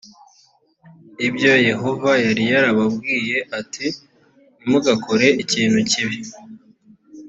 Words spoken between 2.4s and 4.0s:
yarababwiye ati